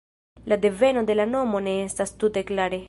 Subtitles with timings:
[0.45, 2.79] La deveno de la nomo ne estas tute klare.